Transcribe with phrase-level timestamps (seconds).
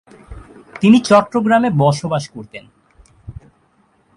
[0.81, 2.65] তিনি চট্টগ্রামে বসবাস করতেন।